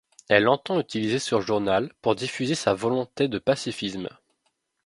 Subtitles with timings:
[0.29, 4.09] Elle entend utiliser ce journal pour diffuser sa volonté de pacifisme.